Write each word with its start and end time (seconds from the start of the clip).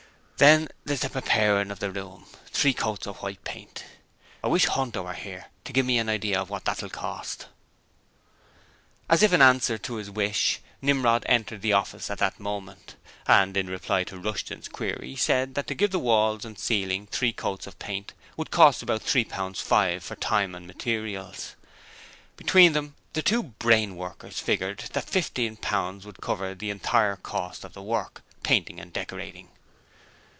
Then 0.37 0.69
there's 0.85 1.01
the 1.01 1.09
preparing 1.11 1.69
of 1.69 1.77
the 1.77 1.91
room. 1.91 2.25
Three 2.47 2.73
coats 2.73 3.05
of 3.05 3.21
white 3.21 3.43
paint. 3.43 3.83
I 4.43 4.47
wish 4.47 4.65
Hunter 4.65 5.03
was 5.03 5.17
here 5.17 5.49
to 5.65 5.71
give 5.71 5.85
me 5.85 5.99
an 5.99 6.09
idea 6.09 6.43
what 6.43 6.67
it 6.67 6.81
will 6.81 6.89
cost.' 6.89 7.45
As 9.07 9.21
if 9.21 9.33
in 9.33 9.43
answer 9.43 9.77
to 9.77 9.97
his 9.97 10.09
wish, 10.09 10.59
Nimrod 10.81 11.27
entered 11.29 11.61
the 11.61 11.73
office 11.73 12.09
at 12.09 12.17
that 12.17 12.39
moment, 12.39 12.95
and 13.27 13.55
in 13.55 13.67
reply 13.69 14.03
to 14.05 14.17
Rushton's 14.17 14.67
query 14.67 15.15
said 15.15 15.53
that 15.53 15.67
to 15.67 15.75
give 15.75 15.91
the 15.91 15.99
walls 15.99 16.43
and 16.43 16.57
ceiling 16.57 17.05
three 17.05 17.33
coats 17.33 17.67
of 17.67 17.77
paint 17.77 18.13
would 18.35 18.49
cost 18.49 18.81
about 18.81 19.03
three 19.03 19.25
pounds 19.25 19.59
five 19.61 20.03
for 20.03 20.15
time 20.15 20.55
and 20.55 20.65
material. 20.65 21.35
Between 22.35 22.73
them 22.73 22.95
the 23.13 23.21
two 23.21 23.43
brain 23.43 23.95
workers 23.95 24.39
figured 24.39 24.85
that 24.93 25.07
fifteen 25.07 25.55
pounds 25.55 26.03
would 26.03 26.19
cover 26.19 26.55
the 26.55 26.71
entire 26.71 27.15
cost 27.17 27.63
of 27.63 27.73
the 27.73 27.83
work 27.83 28.23
painting 28.41 28.79
and 28.79 28.91
decorating. 28.91 29.49